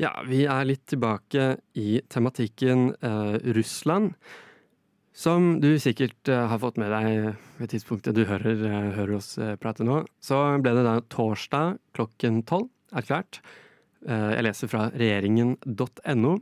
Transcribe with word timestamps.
Ja, 0.00 0.14
vi 0.24 0.46
er 0.48 0.64
litt 0.64 0.86
tilbake 0.88 1.58
i 1.76 1.98
tematikken 2.08 2.94
eh, 3.04 3.34
Russland. 3.52 4.14
Som 5.12 5.58
du 5.60 5.74
sikkert 5.82 6.30
eh, 6.30 6.46
har 6.48 6.60
fått 6.62 6.78
med 6.80 6.88
deg 6.88 7.34
ved 7.58 7.68
tidspunktet 7.74 8.16
du 8.16 8.22
hører, 8.24 8.62
eh, 8.64 8.86
hører 8.96 9.18
oss 9.18 9.34
eh, 9.36 9.58
prate 9.60 9.84
nå, 9.84 9.98
så 10.24 10.38
ble 10.64 10.72
det 10.78 10.86
da 10.86 10.94
torsdag 11.12 11.76
klokken 11.98 12.40
tolv 12.48 12.70
erklært, 12.96 13.42
eh, 14.08 14.30
jeg 14.38 14.46
leser 14.48 14.72
fra 14.72 14.86
regjeringen.no, 14.94 16.34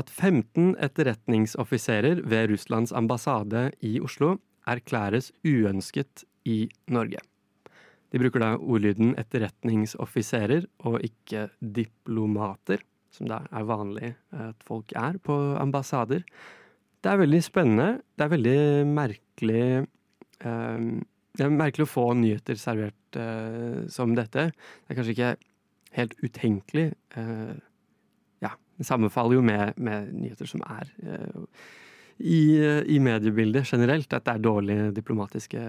at 0.00 0.16
15 0.16 0.72
etterretningsoffiserer 0.88 2.24
ved 2.24 2.48
Russlands 2.54 2.96
ambassade 2.96 3.68
i 3.84 3.98
Oslo 4.00 4.38
erklæres 4.64 5.34
uønsket 5.44 6.24
i 6.48 6.62
Norge. 6.88 7.20
De 8.12 8.20
bruker 8.22 8.42
da 8.42 8.52
ordlyden 8.56 9.14
etterretningsoffiserer 9.18 10.68
og 10.86 11.00
ikke 11.06 11.48
diplomater, 11.60 12.84
som 13.12 13.28
det 13.30 13.40
er 13.50 13.66
vanlig 13.66 14.12
at 14.36 14.62
folk 14.66 14.92
er 14.98 15.18
på 15.24 15.34
ambassader. 15.58 16.22
Det 17.02 17.12
er 17.12 17.20
veldig 17.22 17.42
spennende. 17.44 17.88
Det 18.16 18.26
er 18.26 18.32
veldig 18.32 18.60
merkelig 18.90 19.66
eh, 19.82 20.86
Det 21.36 21.44
er 21.44 21.52
merkelig 21.52 21.86
å 21.86 21.92
få 21.92 22.06
nyheter 22.16 22.58
servert 22.60 23.18
eh, 23.20 23.86
som 23.92 24.14
dette. 24.16 24.50
Det 24.52 24.92
er 24.92 24.98
kanskje 24.98 25.16
ikke 25.16 25.34
helt 25.96 26.14
utenkelig. 26.22 26.86
Eh, 27.16 27.56
ja, 28.44 28.52
det 28.78 28.86
sammenfaller 28.88 29.38
jo 29.38 29.44
med, 29.44 29.76
med 29.76 30.12
nyheter 30.14 30.48
som 30.48 30.64
er 30.66 30.92
eh, 31.02 31.42
i, 32.16 32.40
i 32.96 32.98
mediebildet 33.02 33.68
generelt, 33.68 34.12
at 34.12 34.24
det 34.24 34.34
er 34.34 34.44
dårlige 34.44 34.90
diplomatiske 34.96 35.62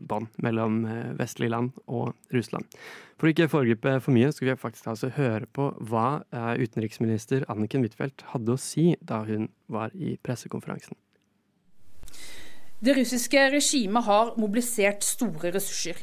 bånd 0.00 0.28
mellom 0.44 0.80
eh, 0.86 1.12
vestlige 1.18 1.52
land 1.52 1.76
og 1.86 2.14
Russland. 2.34 2.66
For 3.18 3.28
å 3.28 3.32
ikke 3.32 3.48
foregripe 3.50 3.96
for 4.04 4.14
mye, 4.14 4.30
skal 4.32 4.52
vi 4.52 4.58
faktisk 4.60 4.90
altså 4.92 5.10
høre 5.16 5.48
på 5.52 5.70
hva 5.90 6.22
eh, 6.30 6.54
utenriksminister 6.62 7.46
Anniken 7.50 7.84
Huitfeldt 7.84 8.26
hadde 8.32 8.54
å 8.54 8.60
si 8.60 8.92
da 9.00 9.22
hun 9.28 9.48
var 9.66 9.94
i 9.94 10.16
pressekonferansen. 10.22 10.98
Det 12.78 12.94
russiske 12.94 13.48
regimet 13.50 14.06
har 14.06 14.36
mobilisert 14.38 15.02
store 15.02 15.50
ressurser. 15.54 15.98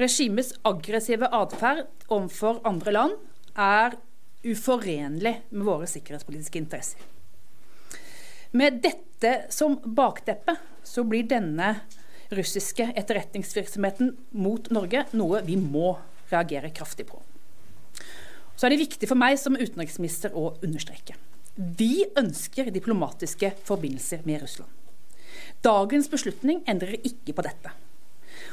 Regimets 0.00 0.54
aggressive 0.66 1.28
atferd 1.36 1.84
overfor 2.08 2.62
andre 2.66 2.94
land 2.96 3.18
er 3.60 3.98
uforenlig 4.44 5.36
med 5.50 5.66
våre 5.66 5.86
sikkerhetspolitiske 5.88 6.58
interesser. 6.58 7.10
Med 8.54 8.80
dette 8.82 9.34
som 9.50 9.76
bakteppe 9.84 10.56
så 10.86 11.04
blir 11.08 11.26
denne 11.28 11.74
russiske 12.36 12.90
etterretningsvirksomheten 12.94 14.14
mot 14.38 14.70
Norge 14.74 15.04
noe 15.16 15.42
vi 15.46 15.56
må 15.60 15.94
reagere 16.30 16.72
kraftig 16.74 17.06
på. 17.08 17.20
Så 18.54 18.66
er 18.66 18.74
det 18.74 18.84
viktig 18.84 19.08
for 19.10 19.18
meg 19.18 19.38
som 19.40 19.58
utenriksminister 19.58 20.34
å 20.38 20.52
understreke. 20.64 21.16
Vi 21.54 22.06
ønsker 22.18 22.72
diplomatiske 22.74 23.52
forbindelser 23.66 24.24
med 24.26 24.42
Russland. 24.42 24.70
Dagens 25.64 26.08
beslutning 26.10 26.62
endrer 26.70 26.98
ikke 27.02 27.34
på 27.34 27.44
dette. 27.46 27.72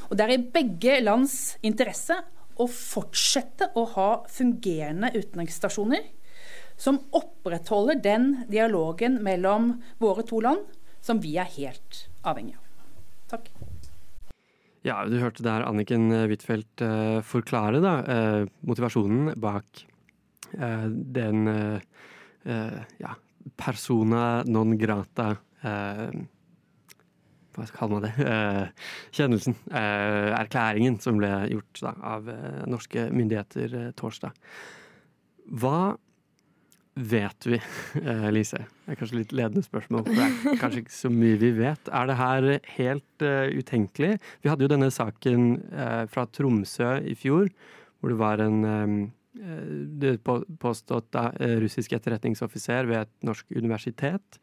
Og 0.09 0.17
det 0.17 0.25
er 0.25 0.35
i 0.35 0.43
begge 0.53 0.99
lands 1.01 1.55
interesse 1.65 2.17
å 2.61 2.67
fortsette 2.69 3.71
å 3.77 3.85
ha 3.95 4.09
fungerende 4.29 5.11
utenriksstasjoner 5.15 6.09
som 6.81 6.99
opprettholder 7.17 7.99
den 8.01 8.31
dialogen 8.49 9.19
mellom 9.23 9.75
våre 10.01 10.25
to 10.27 10.41
land 10.41 10.65
som 11.01 11.21
vi 11.21 11.35
er 11.41 11.49
helt 11.57 12.05
avhengig 12.25 12.57
av. 12.57 12.65
Takk. 13.35 13.53
Ja, 14.81 15.03
du 15.05 15.19
hørte 15.21 15.43
der 15.45 15.61
Anniken 15.67 16.09
Huitfeldt 16.09 16.81
eh, 16.81 17.19
forklare 17.21 17.81
da, 17.83 17.93
eh, 18.01 18.45
motivasjonen 18.65 19.35
bak 19.41 19.83
eh, 20.57 20.87
den 20.89 21.45
eh, 21.51 21.83
eh, 22.49 22.79
ja, 23.03 23.13
persona 23.61 24.41
non 24.49 24.73
grata 24.81 25.35
eh, 25.61 26.07
Hva 27.51 27.67
kaller 27.75 27.93
man 27.93 28.05
det? 28.07 28.11
kjennelsen. 29.11 29.57
erklæringen 29.75 30.95
som 31.03 31.17
ble 31.19 31.29
gjort 31.51 31.81
da, 31.83 31.91
av 32.15 32.29
norske 32.71 33.09
myndigheter 33.11 33.91
torsdag. 33.99 34.31
Hva 35.59 35.97
vet 36.93 37.45
vi, 37.47 37.61
eh, 38.05 38.27
Lise? 38.33 38.65
Det 38.83 38.93
er 38.93 38.99
kanskje 38.99 39.19
litt 39.21 39.35
ledende 39.35 39.63
spørsmål, 39.65 40.03
for 40.07 40.17
det 40.17 40.25
er 40.25 40.59
kanskje 40.59 40.83
ikke 40.83 40.95
så 40.95 41.11
mye 41.13 41.39
vi 41.41 41.51
vet. 41.55 41.91
Er 41.91 42.09
det 42.09 42.17
her 42.19 42.49
helt 42.75 43.25
uh, 43.25 43.47
utenkelig? 43.55 44.17
Vi 44.43 44.51
hadde 44.51 44.65
jo 44.65 44.71
denne 44.71 44.91
saken 44.91 45.53
uh, 45.71 46.03
fra 46.11 46.25
Tromsø 46.27 46.97
i 47.07 47.15
fjor, 47.15 47.51
hvor 47.99 48.13
det 48.13 48.19
var 48.19 48.43
en 48.43 48.59
um, 48.67 48.99
det 50.01 50.17
påstått 50.59 51.15
uh, 51.15 51.31
russisk 51.63 51.93
etterretningsoffiser 51.95 52.89
ved 52.89 53.05
et 53.05 53.13
norsk 53.25 53.55
universitet 53.55 54.41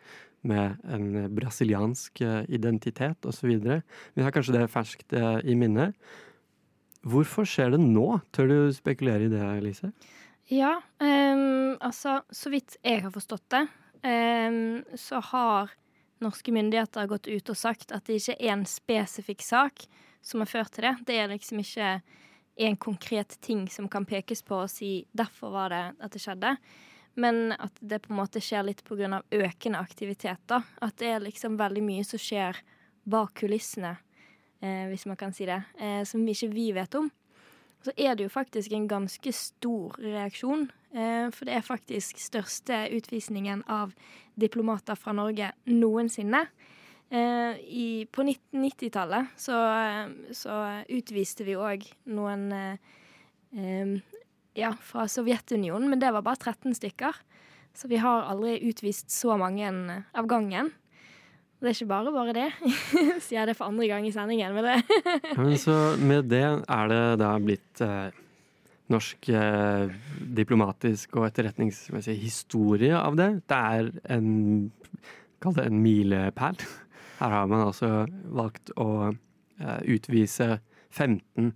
med 0.48 0.78
en 0.88 1.26
brasiliansk 1.34 2.22
identitet 2.46 3.26
osv. 3.26 3.50
Vi 3.58 4.24
har 4.24 4.32
kanskje 4.32 4.54
det 4.54 4.68
ferskt 4.70 5.12
i 5.18 5.56
minne. 5.58 5.88
Hvorfor 7.02 7.46
skjer 7.46 7.74
det 7.74 7.80
nå? 7.82 8.20
Tør 8.32 8.48
du 8.48 8.56
spekulere 8.72 9.26
i 9.26 9.32
det, 9.32 9.42
Lise? 9.66 9.90
Ja, 10.48 10.78
um, 10.98 11.76
altså 11.80 12.22
så 12.30 12.50
vidt 12.50 12.78
jeg 12.80 13.02
har 13.04 13.12
forstått 13.12 13.50
det, 13.52 13.66
um, 14.00 14.80
så 14.96 15.20
har 15.20 15.74
norske 16.24 16.54
myndigheter 16.56 17.10
gått 17.10 17.28
ut 17.28 17.52
og 17.52 17.58
sagt 17.58 17.92
at 17.92 18.06
det 18.08 18.16
ikke 18.16 18.38
er 18.40 18.54
en 18.54 18.64
spesifikk 18.68 19.44
sak 19.44 19.84
som 20.24 20.40
har 20.40 20.48
ført 20.48 20.72
til 20.72 20.86
det. 20.88 20.94
Det 21.04 21.18
er 21.20 21.28
liksom 21.28 21.60
ikke 21.60 21.90
en 22.64 22.78
konkret 22.80 23.36
ting 23.44 23.66
som 23.70 23.90
kan 23.92 24.08
pekes 24.08 24.42
på 24.42 24.64
og 24.64 24.70
si 24.72 25.06
'derfor 25.12 25.52
var 25.52 25.68
det 25.68 25.84
at 26.00 26.12
det 26.12 26.22
skjedde'. 26.24 26.56
Men 27.14 27.52
at 27.52 27.78
det 27.80 28.02
på 28.02 28.12
en 28.12 28.20
måte 28.24 28.40
skjer 28.40 28.64
litt 28.64 28.84
pga. 28.84 29.22
økende 29.30 29.78
aktivitet. 29.78 30.40
da. 30.46 30.62
At 30.80 30.96
det 30.96 31.08
er 31.08 31.20
liksom 31.20 31.58
veldig 31.58 31.82
mye 31.82 32.04
som 32.04 32.18
skjer 32.18 32.56
bak 33.04 33.34
kulissene, 33.34 33.98
eh, 34.62 34.88
hvis 34.88 35.06
man 35.06 35.16
kan 35.16 35.32
si 35.32 35.44
det, 35.44 35.62
eh, 35.78 36.04
som 36.04 36.26
ikke 36.26 36.52
vi 36.52 36.72
vet 36.72 36.94
om 36.94 37.10
så 37.84 37.94
er 37.96 38.16
det 38.16 38.26
jo 38.26 38.32
faktisk 38.32 38.72
en 38.74 38.88
ganske 38.90 39.32
stor 39.34 39.94
reaksjon. 40.02 40.66
Eh, 40.92 41.28
for 41.34 41.48
det 41.48 41.54
er 41.58 41.66
faktisk 41.66 42.18
største 42.20 42.86
utvisningen 42.96 43.62
av 43.70 43.92
diplomater 44.40 44.98
fra 44.98 45.14
Norge 45.16 45.52
noensinne. 45.68 46.46
Eh, 47.08 47.60
i, 47.64 47.88
på 48.12 48.24
1990-tallet 48.24 49.30
så, 49.40 49.56
så, 50.36 50.58
utviste 50.92 51.46
vi 51.46 51.56
òg 51.56 51.86
noen 52.12 52.50
eh, 52.52 53.94
ja, 54.58 54.74
fra 54.84 55.06
Sovjetunionen, 55.08 55.88
men 55.88 56.02
det 56.02 56.12
var 56.12 56.26
bare 56.26 56.42
13 56.50 56.76
stykker. 56.76 57.22
Så 57.78 57.88
vi 57.88 58.00
har 58.02 58.26
aldri 58.26 58.58
utvist 58.66 59.12
så 59.14 59.36
mange 59.38 59.70
av 60.12 60.28
gangen. 60.28 60.72
Det 61.58 61.66
er 61.66 61.74
ikke 61.74 61.90
bare 61.90 62.14
bare 62.14 62.34
det. 62.36 62.48
Sier 63.24 63.40
jeg 63.40 63.50
det 63.50 63.56
for 63.58 63.66
andre 63.66 63.88
gang 63.90 64.06
i 64.06 64.14
sendingen. 64.14 64.54
Med 64.54 64.68
det. 64.68 64.78
Men 65.38 65.56
så 65.58 65.74
med 65.98 66.30
det 66.30 66.44
er 66.46 66.90
det 66.92 67.02
da 67.18 67.32
blitt 67.42 67.82
eh, 67.82 68.18
norsk 68.94 69.30
eh, 69.34 69.94
diplomatisk 70.38 71.18
og 71.18 71.26
etterretningsmessig 71.28 72.14
historie 72.22 72.94
av 72.94 73.18
det. 73.18 73.30
Det 73.50 73.62
er 73.78 73.90
en 74.16 74.28
Kall 75.38 75.54
det 75.54 75.68
en 75.68 75.82
milepæl. 75.84 76.56
Her 77.20 77.30
har 77.30 77.46
man 77.50 77.68
altså 77.68 78.06
valgt 78.34 78.72
å 78.74 79.10
eh, 79.10 79.80
utvise 79.86 80.56
15 80.90 81.52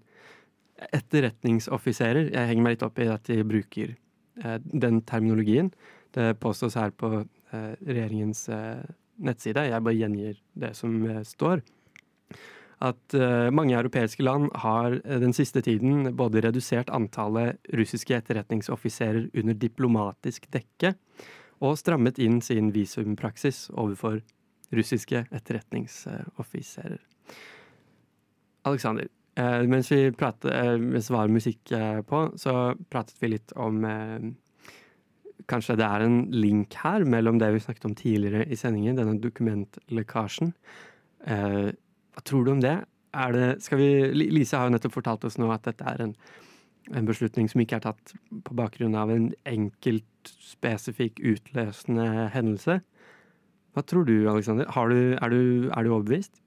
etterretningsoffiserer. 0.94 2.30
Jeg 2.30 2.50
henger 2.50 2.66
meg 2.66 2.76
litt 2.76 2.84
opp 2.86 2.98
i 3.02 3.08
at 3.10 3.26
de 3.26 3.40
bruker 3.46 3.94
eh, 4.42 4.58
den 4.62 5.00
terminologien. 5.06 5.72
Det 6.14 6.36
påstås 6.42 6.78
her 6.78 6.94
på 6.94 7.10
eh, 7.22 7.74
regjeringens 7.82 8.44
eh, 8.54 8.82
nettside, 9.26 9.68
jeg 9.70 9.84
bare 9.84 9.98
gjengir 9.98 10.40
det 10.58 10.72
som 10.78 10.98
eh, 11.06 11.22
står, 11.26 11.62
at 12.82 13.14
uh, 13.14 13.46
mange 13.54 13.76
europeiske 13.78 14.24
land 14.26 14.48
har 14.58 14.96
uh, 14.96 15.18
den 15.22 15.30
siste 15.36 15.60
tiden 15.62 16.08
både 16.18 16.40
redusert 16.42 16.90
antallet 16.90 17.60
russiske 17.78 18.16
etterretningsoffiserer 18.16 19.28
under 19.38 19.54
diplomatisk 19.54 20.48
dekke, 20.50 20.96
og 21.62 21.78
strammet 21.78 22.18
inn 22.18 22.40
sin 22.42 22.72
visumpraksis 22.74 23.68
overfor 23.78 24.18
russiske 24.74 25.22
etterretningsoffiserer. 25.30 26.98
Aleksander, 28.66 29.06
mens, 29.70 29.92
vi 29.92 30.10
pratet, 30.18 30.50
mens 30.82 31.10
var 31.14 31.30
musikk 31.30 31.70
på, 32.08 32.24
så 32.34 32.74
pratet 32.90 33.22
vi 33.22 33.30
litt 33.36 33.54
om 33.54 33.78
kanskje 35.50 35.76
det 35.80 35.86
er 35.86 36.04
en 36.04 36.18
link 36.34 36.76
her 36.82 37.04
mellom 37.08 37.38
det 37.40 37.52
vi 37.54 37.62
snakket 37.62 37.88
om 37.88 37.96
tidligere 37.98 38.46
i 38.46 38.58
sendingen, 38.58 38.98
denne 38.98 39.18
dokumentlekkasjen. 39.22 40.52
Eh, 41.26 41.72
hva 42.12 42.24
tror 42.28 42.44
du 42.44 42.52
om 42.54 42.62
det? 42.62 42.78
Det 43.12 43.76
vi, 43.76 43.90
Lise 44.32 44.56
har 44.56 44.68
jo 44.68 44.74
nettopp 44.76 44.94
fortalt 44.94 45.24
oss 45.28 45.36
nå 45.40 45.50
at 45.52 45.66
dette 45.68 45.84
er 45.84 46.00
en, 46.06 46.14
en 46.96 47.08
beslutning 47.08 47.50
som 47.50 47.60
ikke 47.60 47.80
er 47.80 47.86
tatt 47.88 48.14
på 48.46 48.56
bakgrunn 48.56 48.96
av 48.96 49.12
en 49.12 49.28
enkelt, 49.48 50.06
spesifikk, 50.40 51.20
utløsende 51.20 52.28
hendelse. 52.32 52.78
Hva 53.72 53.84
tror 53.88 54.06
du, 54.08 54.14
Aleksander? 54.30 54.68
Er, 54.68 54.94
er, 55.18 55.32
du 55.32 55.68
overbevist? 55.92 56.40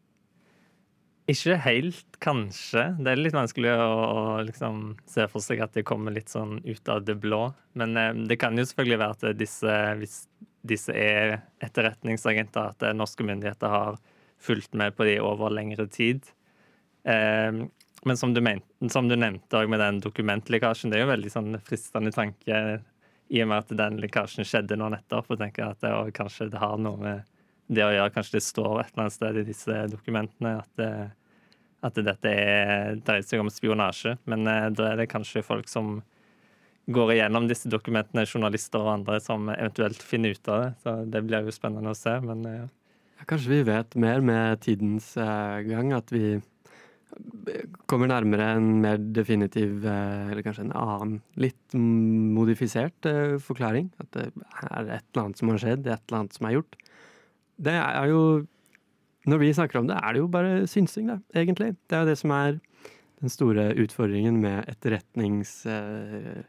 Ikke 1.31 1.56
helt, 1.57 2.18
kanskje. 2.22 2.83
Det 3.01 3.10
er 3.10 3.18
litt 3.18 3.33
vanskelig 3.33 3.72
å, 3.74 3.86
å 3.89 4.25
liksom, 4.45 4.92
se 5.10 5.25
for 5.31 5.42
seg 5.42 5.63
at 5.66 5.74
det 5.74 5.86
kommer 5.88 6.13
litt 6.13 6.30
sånn 6.30 6.60
ut 6.62 6.92
av 6.92 7.01
det 7.07 7.16
blå. 7.18 7.48
Men 7.74 7.98
eh, 7.98 8.12
det 8.30 8.38
kan 8.42 8.57
jo 8.57 8.66
selvfølgelig 8.68 9.00
være 9.01 9.16
at 9.18 9.39
disse, 9.39 9.77
hvis 10.01 10.19
disse 10.66 10.94
er 10.94 11.39
etterretningsagenter, 11.66 12.75
at 12.75 12.86
norske 12.98 13.25
myndigheter 13.25 13.74
har 13.74 13.98
fulgt 14.42 14.77
med 14.77 14.94
på 14.98 15.07
de 15.10 15.18
over 15.24 15.54
lengre 15.54 15.88
tid. 15.89 16.30
Eh, 17.10 17.66
men 18.06 18.18
som 18.22 18.33
du, 18.33 18.42
mente, 18.45 18.89
som 18.94 19.10
du 19.10 19.16
nevnte 19.18 19.63
med 19.66 19.81
den 19.81 20.01
dokumentlekkasjen, 20.06 20.94
det 20.94 21.00
er 21.00 21.07
jo 21.07 21.13
veldig 21.16 21.31
sånn 21.33 21.56
fristende 21.66 22.13
tanke 22.13 22.60
i 23.33 23.42
og 23.42 23.50
med 23.50 23.63
at 23.63 23.72
den 23.80 23.98
lekkasjen 24.04 24.45
skjedde 24.45 24.77
nå 24.77 24.92
nettopp. 24.94 25.31
og 25.33 25.39
tenker 25.42 25.72
at 25.72 25.81
det, 25.81 25.94
Kanskje 26.13 26.51
det 26.54 26.62
har 26.62 26.77
noe 26.77 27.01
med 27.01 27.35
det 27.67 27.85
å 27.85 27.94
gjøre. 27.94 28.13
Kanskje 28.13 28.38
det 28.38 28.45
står 28.45 28.81
et 28.81 28.91
eller 28.91 29.06
annet 29.06 29.15
sted 29.15 29.39
i 29.39 29.45
disse 29.47 29.83
dokumentene 29.91 30.56
at, 30.62 30.71
det, 30.79 30.91
at 31.88 32.01
dette 32.09 32.31
er, 32.33 33.00
dreier 33.01 33.25
seg 33.25 33.41
om 33.41 33.51
spionasje. 33.53 34.17
Men 34.29 34.45
eh, 34.50 34.69
da 34.75 34.91
er 34.91 35.01
det 35.01 35.12
kanskje 35.12 35.45
folk 35.45 35.69
som 35.71 36.00
går 36.85 37.15
igjennom 37.15 37.47
disse 37.50 37.69
dokumentene, 37.71 38.27
journalister 38.29 38.83
og 38.83 38.94
andre 39.00 39.19
som 39.23 39.50
eventuelt 39.50 40.03
finner 40.06 40.35
ut 40.35 40.50
av 40.51 40.62
det. 40.62 40.73
Så 40.83 40.97
det 41.09 41.23
blir 41.25 41.47
jo 41.47 41.56
spennende 41.56 41.94
å 41.94 41.97
se. 41.97 42.19
Men 42.25 42.44
ja. 42.50 42.65
Kanskje 43.25 43.56
vi 43.56 43.63
vet 43.65 43.95
mer 43.97 44.21
med 44.21 44.59
tidens 44.62 45.15
uh, 45.17 45.63
gang, 45.65 45.95
at 45.97 46.12
vi 46.13 46.35
kommer 47.89 48.09
nærmere 48.12 48.51
en 48.57 48.67
mer 48.83 49.00
definitiv, 49.15 49.85
eller 49.88 50.44
kanskje 50.44 50.65
en 50.65 50.73
annen, 50.75 51.13
litt 51.39 51.75
modifisert 51.79 53.07
forklaring. 53.45 53.88
At 54.03 54.09
det 54.17 54.25
er 54.27 54.89
et 54.97 55.06
eller 55.13 55.21
annet 55.23 55.39
som 55.39 55.53
har 55.53 55.62
skjedd, 55.63 55.88
et 55.88 55.95
eller 55.95 56.19
annet 56.19 56.35
som 56.35 56.50
er 56.50 56.57
gjort 56.57 56.75
det 57.57 57.74
er 57.74 58.12
jo 58.12 58.46
Når 59.25 59.40
vi 59.42 59.54
snakker 59.57 59.80
om 59.80 59.88
det, 59.90 59.96
er 59.98 60.13
det 60.13 60.19
jo 60.19 60.28
bare 60.30 60.68
synsing, 60.69 61.07
da, 61.10 61.18
egentlig. 61.34 61.75
Det 61.90 61.98
er 61.98 62.04
jo 62.04 62.10
det 62.12 62.18
som 62.19 62.30
er 62.30 62.60
den 63.22 63.30
store 63.30 63.74
utfordringen 63.81 64.38
med 64.42 64.69
etterretnings... 64.69 65.66
Eh, 65.66 66.44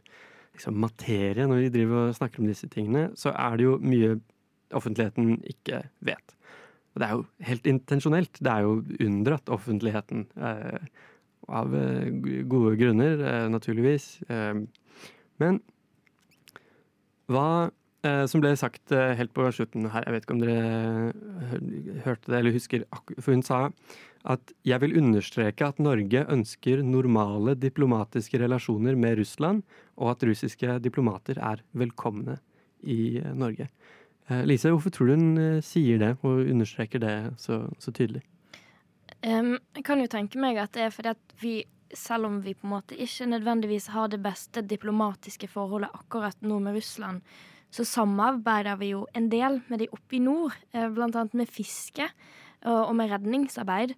liksom 0.56 0.81
når 0.81 1.56
vi 1.61 1.69
driver 1.69 2.08
og 2.08 2.14
snakker 2.14 2.41
om 2.41 2.47
disse 2.47 2.69
tingene, 2.69 3.11
så 3.14 3.32
er 3.32 3.56
det 3.56 3.64
jo 3.64 3.79
mye 3.79 4.20
offentligheten 4.73 5.43
ikke 5.44 5.82
vet. 6.00 6.37
Og 6.94 7.00
det 7.00 7.09
er 7.09 7.12
jo 7.12 7.25
helt 7.44 7.67
intensjonelt. 7.67 8.38
Det 8.41 8.52
er 8.52 8.64
jo 8.64 8.82
unndratt 9.05 9.49
offentligheten. 9.52 10.26
Eh, 10.37 10.87
av 11.49 11.75
eh, 11.76 12.09
gode 12.49 12.73
grunner, 12.81 13.20
eh, 13.20 13.49
naturligvis. 13.52 14.06
Men 15.38 15.61
hva 17.29 17.70
som 18.31 18.43
ble 18.43 18.53
sagt 18.58 18.93
eh, 18.94 19.14
helt 19.19 19.32
på 19.37 19.47
slutten 19.55 19.88
her, 19.93 20.05
jeg 20.06 20.14
vet 20.14 20.26
ikke 20.26 20.37
om 20.37 20.43
dere 20.43 20.58
eh, 21.06 22.00
hørte 22.05 22.32
det 22.32 22.41
eller 22.41 22.56
husker, 22.56 22.85
for 23.19 23.32
hun 23.35 23.44
sa 23.47 23.67
at 24.26 24.53
jeg 24.67 24.82
vil 24.82 24.97
understreke 24.99 25.69
at 25.69 25.79
Norge 25.79 26.25
ønsker 26.35 26.82
normale 26.82 27.55
diplomatiske 27.62 28.41
relasjoner 28.43 28.99
med 28.99 29.20
Russland, 29.20 29.62
og 29.94 30.17
at 30.17 30.26
russiske 30.26 30.81
diplomater 30.82 31.38
er 31.38 31.62
velkomne 31.79 32.41
i 32.82 33.20
Norge. 33.38 33.69
Lise, 34.50 34.73
hvorfor 34.75 34.91
tror 34.91 35.12
du 35.12 35.14
hun 35.14 35.61
sier 35.62 36.02
det 36.02 36.17
og 36.26 36.43
understreker 36.43 36.99
det 37.05 37.14
så, 37.38 37.61
så 37.79 37.94
tydelig? 37.94 38.25
Um, 39.23 39.56
jeg 39.79 39.87
kan 39.87 40.02
jo 40.02 40.11
tenke 40.11 40.43
meg 40.43 40.59
at 40.59 40.75
det 40.75 40.88
er 40.88 40.93
fordi 40.94 41.14
at 41.14 41.37
vi, 41.41 41.55
selv 41.94 42.26
om 42.29 42.41
vi 42.43 42.56
på 42.59 42.67
en 42.67 42.75
måte 42.75 42.99
ikke 42.99 43.31
nødvendigvis 43.31 43.88
har 43.94 44.11
det 44.11 44.20
beste 44.26 44.67
diplomatiske 44.67 45.49
forholdet 45.50 45.94
akkurat 45.94 46.43
nå 46.43 46.59
med 46.67 46.76
Russland, 46.81 47.23
så 47.76 47.84
samarbeider 47.87 48.78
vi 48.81 48.93
jo 48.94 49.05
en 49.17 49.28
del 49.32 49.61
med 49.69 49.84
de 49.84 49.90
oppe 49.93 50.19
i 50.19 50.23
nord, 50.25 50.56
eh, 50.73 50.88
blant 50.88 51.17
annet 51.17 51.37
med 51.37 51.52
fiske 51.52 52.08
og 52.67 52.96
med 52.99 53.12
redningsarbeid. 53.12 53.93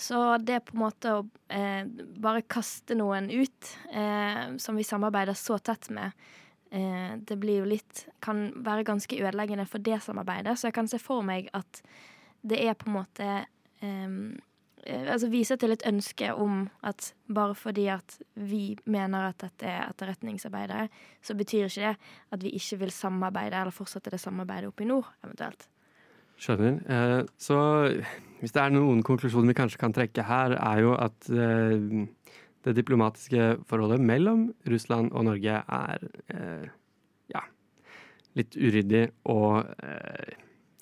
Så 0.00 0.18
det 0.42 0.64
på 0.66 0.74
en 0.74 0.80
måte 0.80 1.10
å 1.14 1.18
eh, 1.52 1.84
bare 2.18 2.42
kaste 2.50 2.96
noen 2.98 3.28
ut, 3.30 3.68
eh, 3.92 4.56
som 4.58 4.78
vi 4.80 4.86
samarbeider 4.88 5.36
så 5.38 5.60
tett 5.62 5.90
med, 5.94 6.16
eh, 6.72 7.12
det 7.20 7.36
blir 7.38 7.60
jo 7.60 7.68
litt 7.76 8.06
Kan 8.24 8.48
være 8.64 8.88
ganske 8.88 9.20
ødeleggende 9.20 9.68
for 9.68 9.78
det 9.78 10.00
samarbeidet. 10.02 10.56
Så 10.58 10.70
jeg 10.70 10.78
kan 10.80 10.88
se 10.88 10.98
for 10.98 11.22
meg 11.22 11.52
at 11.54 11.82
det 12.42 12.58
er 12.64 12.74
på 12.74 12.88
en 12.88 12.96
måte 12.96 13.28
Eh, 13.82 14.08
altså 14.86 15.28
viser 15.30 15.58
til 15.60 15.74
et 15.74 15.84
ønske 15.86 16.32
om 16.34 16.64
at 16.86 17.12
bare 17.32 17.54
fordi 17.54 17.86
at 17.92 18.16
vi 18.34 18.76
mener 18.84 19.28
at 19.28 19.42
dette 19.42 19.68
er 19.68 19.90
etterretningsarbeidere, 19.90 20.88
så 21.22 21.36
betyr 21.38 21.68
ikke 21.68 21.92
det 21.92 21.96
at 22.34 22.42
vi 22.42 22.54
ikke 22.58 22.80
vil 22.82 22.90
samarbeide 22.94 23.60
eller 23.60 23.74
fortsette 23.74 24.10
det 24.10 24.20
samarbeidet 24.20 24.72
oppe 24.72 24.82
i 24.82 24.90
nord, 24.90 25.06
eventuelt. 25.24 25.68
Skjønner. 26.42 26.80
Eh, 26.90 27.20
så 27.38 27.58
hvis 28.40 28.54
det 28.54 28.62
er 28.62 28.74
noen 28.74 29.04
konklusjoner 29.06 29.52
vi 29.52 29.58
kanskje 29.60 29.78
kan 29.78 29.94
trekke 29.94 30.24
her, 30.26 30.56
er 30.58 30.82
jo 30.82 30.96
at 30.98 31.30
eh, 31.30 32.06
det 32.66 32.76
diplomatiske 32.78 33.64
forholdet 33.70 34.02
mellom 34.02 34.48
Russland 34.70 35.12
og 35.12 35.26
Norge 35.26 35.62
er 35.62 36.04
ja, 37.32 37.40
litt 38.38 38.54
uryddig 38.54 39.08
og 39.26 39.66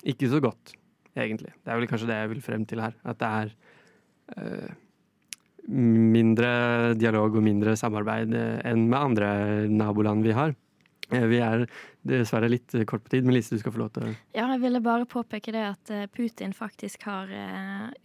ikke 0.05 0.29
så 0.29 0.37
godt, 0.45 0.75
egentlig. 1.17 1.55
Det 1.57 1.73
er 1.73 1.79
vel 1.79 1.89
kanskje 1.89 2.09
det 2.11 2.19
jeg 2.19 2.31
vil 2.35 2.43
frem 2.45 2.67
til 2.69 2.83
her. 2.85 2.93
At 3.01 3.17
det 3.17 3.31
er 3.41 3.55
Eh, 3.57 3.80
mindre 5.71 6.93
dialog 6.97 7.37
og 7.37 7.45
mindre 7.45 7.77
samarbeid 7.79 8.35
eh, 8.35 8.59
enn 8.67 8.87
med 8.89 8.99
andre 8.99 9.31
naboland 9.69 10.25
vi 10.25 10.35
har. 10.35 10.53
Eh, 11.11 11.25
vi 11.29 11.41
er 11.43 11.65
dessverre 12.07 12.49
litt 12.49 12.73
kort 12.89 13.03
på 13.05 13.13
tid, 13.13 13.27
men 13.27 13.35
Lise, 13.35 13.55
du 13.55 13.61
skal 13.61 13.75
få 13.75 13.83
lov 13.83 13.91
til 13.95 14.07
å 14.07 14.13
Ja, 14.33 14.47
jeg 14.53 14.61
ville 14.63 14.81
bare 14.83 15.07
påpeke 15.09 15.53
det 15.53 15.63
at 15.67 15.91
Putin 16.15 16.55
faktisk 16.57 17.05
har 17.05 17.29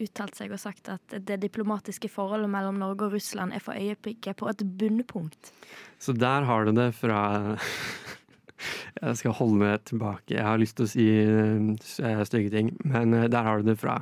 uttalt 0.02 0.36
seg 0.36 0.52
og 0.52 0.60
sagt 0.60 0.90
at 0.92 1.16
det 1.16 1.38
diplomatiske 1.40 2.10
forholdet 2.12 2.52
mellom 2.52 2.82
Norge 2.82 3.08
og 3.08 3.16
Russland 3.16 3.56
er 3.56 3.64
for 3.64 3.78
øyeblikket 3.78 4.36
på 4.36 4.50
et 4.52 4.66
bunnpunkt. 4.76 5.54
Så 6.02 6.12
der 6.12 6.44
har 6.44 6.68
du 6.68 6.74
det 6.76 6.90
fra 6.98 7.22
Jeg 8.96 9.16
skal 9.20 9.34
holde 9.36 9.60
meg 9.60 9.82
tilbake. 9.88 10.36
Jeg 10.36 10.44
har 10.44 10.60
lyst 10.60 10.78
til 10.78 10.86
å 10.86 10.92
si 10.92 11.08
stygge 12.28 12.52
ting, 12.52 12.70
men 12.84 13.12
der 13.12 13.48
har 13.48 13.60
du 13.60 13.68
det 13.68 13.76
fra 13.80 13.98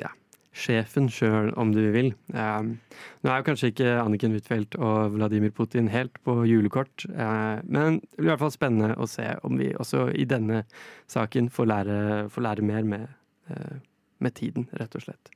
ja, 0.00 0.08
sjefen 0.56 1.10
sjøl, 1.12 1.50
om 1.60 1.72
du 1.74 1.82
vil. 1.94 2.12
Um, 2.32 2.76
nå 3.22 3.30
er 3.30 3.40
jo 3.40 3.46
kanskje 3.50 3.70
ikke 3.72 3.90
Anniken 4.00 4.34
Huitfeldt 4.34 4.78
og 4.80 5.16
Vladimir 5.16 5.52
Putin 5.56 5.90
helt 5.92 6.16
på 6.26 6.38
julekort, 6.48 7.04
uh, 7.12 7.60
men 7.64 8.00
det 8.00 8.16
blir 8.16 8.30
i 8.30 8.32
hvert 8.32 8.44
fall 8.46 8.54
spennende 8.54 8.96
å 8.96 9.08
se 9.10 9.28
om 9.46 9.60
vi 9.60 9.72
også 9.76 10.08
i 10.16 10.26
denne 10.28 10.64
saken 11.12 11.50
får 11.52 11.70
lære, 11.72 11.98
får 12.32 12.48
lære 12.48 12.66
mer 12.66 12.88
med, 12.88 13.06
uh, 13.52 13.76
med 14.24 14.36
tiden, 14.38 14.68
rett 14.80 14.96
og 14.96 15.04
slett. 15.04 15.32